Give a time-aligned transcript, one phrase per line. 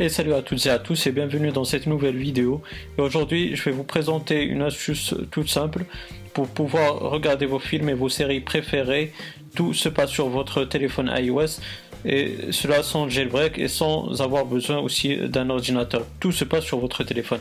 [0.00, 2.62] Et salut à toutes et à tous et bienvenue dans cette nouvelle vidéo.
[2.96, 5.84] Et aujourd'hui, je vais vous présenter une astuce toute simple
[6.32, 9.12] pour pouvoir regarder vos films et vos séries préférées.
[9.54, 11.60] Tout se passe sur votre téléphone iOS
[12.06, 16.06] et cela sans jailbreak et sans avoir besoin aussi d'un ordinateur.
[16.18, 17.40] Tout se passe sur votre téléphone.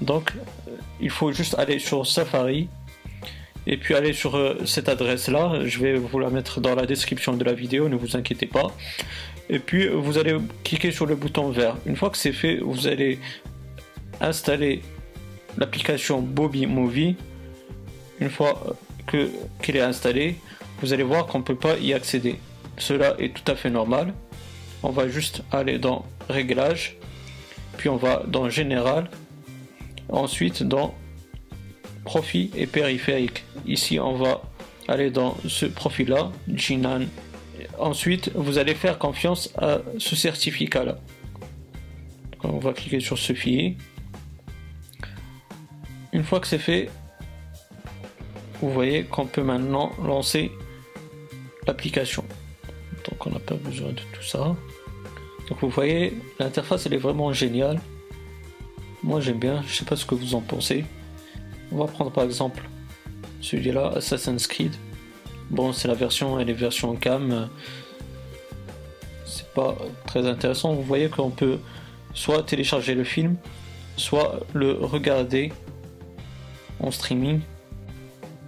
[0.00, 0.32] Donc,
[1.00, 2.66] il faut juste aller sur Safari
[3.68, 5.60] et puis aller sur euh, cette adresse là.
[5.64, 8.72] Je vais vous la mettre dans la description de la vidéo, ne vous inquiétez pas
[9.50, 11.76] et puis vous allez cliquer sur le bouton vert.
[11.86, 13.18] Une fois que c'est fait, vous allez
[14.20, 14.82] installer
[15.56, 17.16] l'application Bobby Movie.
[18.20, 18.76] Une fois
[19.06, 19.30] que
[19.68, 20.36] est installée,
[20.80, 22.36] vous allez voir qu'on ne peut pas y accéder.
[22.76, 24.12] Cela est tout à fait normal.
[24.82, 26.96] On va juste aller dans Réglages,
[27.76, 29.10] puis on va dans Général,
[30.08, 30.94] ensuite dans
[32.04, 33.44] Profil et périphérique.
[33.66, 34.42] Ici, on va
[34.86, 37.02] aller dans ce profil-là, Jinan
[37.78, 40.98] Ensuite, vous allez faire confiance à ce certificat-là.
[42.42, 43.76] On va cliquer sur ce fichier.
[46.12, 46.90] Une fois que c'est fait,
[48.60, 50.50] vous voyez qu'on peut maintenant lancer
[51.66, 52.24] l'application.
[53.08, 54.56] Donc on n'a pas besoin de tout ça.
[55.48, 57.80] Donc vous voyez, l'interface elle est vraiment géniale.
[59.02, 60.84] Moi j'aime bien, je sais pas ce que vous en pensez.
[61.70, 62.62] On va prendre par exemple
[63.40, 64.74] celui-là, Assassin's Creed.
[65.50, 67.48] Bon, c'est la version, elle est version cam.
[69.24, 70.74] C'est pas très intéressant.
[70.74, 71.58] Vous voyez qu'on peut
[72.14, 73.36] soit télécharger le film,
[73.96, 75.52] soit le regarder
[76.80, 77.40] en streaming.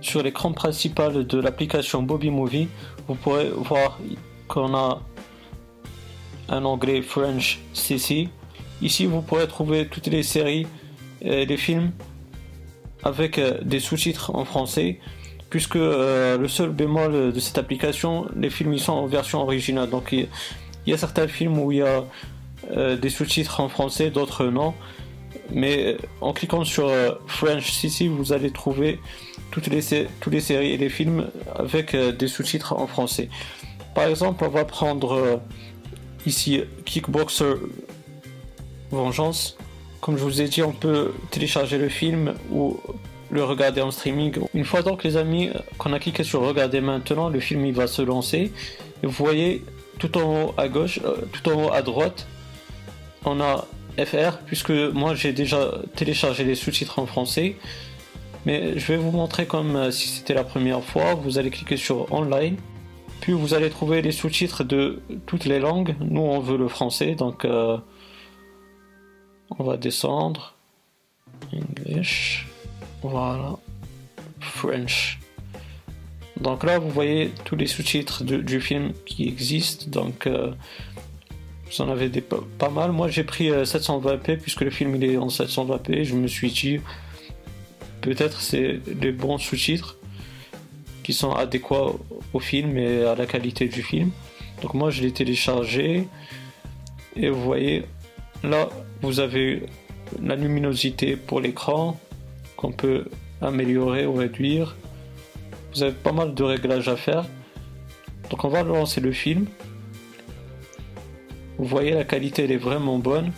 [0.00, 2.68] Sur l'écran principal de l'application Bobby Movie,
[3.06, 3.98] vous pourrez voir
[4.46, 5.02] qu'on a
[6.48, 8.28] un onglet French CC.
[8.80, 10.66] Ici, vous pourrez trouver toutes les séries
[11.20, 11.92] et les films
[13.02, 14.98] avec euh, des sous-titres en français
[15.50, 19.88] puisque euh, le seul bémol de cette application, les films ils sont en version originale.
[19.88, 20.28] Donc il,
[20.86, 22.04] y a certains films où il y a
[22.70, 24.74] euh, des sous-titres en français, d'autres non.
[25.50, 26.90] Mais euh, en cliquant sur
[27.26, 29.00] French CC, vous allez trouver
[29.50, 33.30] toutes les, toutes les séries et les films avec des sous-titres en français.
[33.94, 35.40] Par exemple, on va prendre
[36.26, 37.54] ici Kickboxer
[38.90, 39.56] Vengeance.
[40.00, 42.78] Comme je vous ai dit, on peut télécharger le film ou
[43.30, 44.38] le regarder en streaming.
[44.54, 47.86] Une fois donc les amis qu'on a cliqué sur regarder maintenant, le film il va
[47.86, 48.52] se lancer.
[49.02, 49.64] Et vous voyez
[49.98, 52.26] tout en haut à gauche, euh, tout en haut à droite,
[53.24, 53.66] on a
[54.04, 57.56] FR puisque moi j'ai déjà téléchargé les sous-titres en français.
[58.46, 61.14] Mais je vais vous montrer comme euh, si c'était la première fois.
[61.14, 62.56] Vous allez cliquer sur online.
[63.20, 65.96] Puis vous allez trouver les sous-titres de toutes les langues.
[66.00, 67.76] Nous on veut le français donc euh,
[69.58, 70.54] on va descendre.
[71.52, 72.47] English.
[73.02, 73.56] Voilà.
[74.40, 75.18] French.
[76.40, 79.86] Donc là, vous voyez tous les sous-titres du film qui existent.
[79.88, 80.52] Donc, euh,
[81.66, 82.92] vous en avez pas, mal.
[82.92, 86.04] Moi, j'ai pris 720p euh, puisque le film il est en 720p.
[86.04, 86.80] Je me suis dit,
[88.00, 89.96] peut-être c'est les bons sous-titres
[91.02, 91.92] qui sont adéquats
[92.32, 94.10] au film et à la qualité du film.
[94.62, 96.06] Donc moi, je l'ai téléchargé.
[97.16, 97.84] Et vous voyez,
[98.44, 98.68] là,
[99.02, 99.64] vous avez
[100.22, 101.98] la luminosité pour l'écran,
[102.58, 103.04] qu'on peut
[103.40, 104.76] améliorer ou réduire.
[105.72, 107.24] Vous avez pas mal de réglages à faire.
[108.30, 109.46] Donc on va lancer le film.
[111.56, 113.32] Vous voyez la qualité elle est vraiment bonne.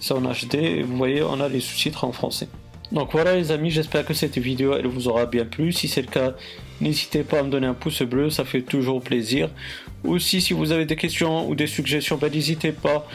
[0.00, 2.48] C'est en HD et vous voyez on a les sous-titres en français.
[2.90, 5.72] Donc voilà les amis, j'espère que cette vidéo elle vous aura bien plu.
[5.72, 6.34] Si c'est le cas,
[6.80, 9.48] n'hésitez pas à me donner un pouce bleu, ça fait toujours plaisir.
[10.02, 13.06] Aussi si vous avez des questions ou des suggestions, ben, n'hésitez pas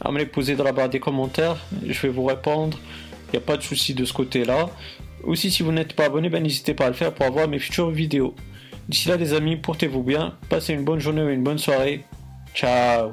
[0.00, 1.56] à me les poser dans la barre des commentaires.
[1.86, 2.76] Je vais vous répondre.
[3.32, 4.68] Il n'y a pas de souci de ce côté-là.
[5.24, 7.58] Aussi, si vous n'êtes pas abonné, ben, n'hésitez pas à le faire pour avoir mes
[7.58, 8.34] futures vidéos.
[8.88, 10.36] D'ici là, les amis, portez-vous bien.
[10.48, 12.04] Passez une bonne journée ou une bonne soirée.
[12.54, 13.12] Ciao